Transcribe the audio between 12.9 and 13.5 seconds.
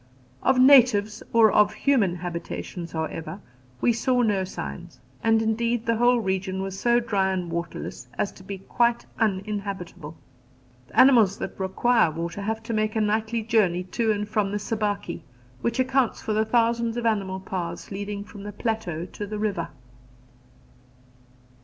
a nightly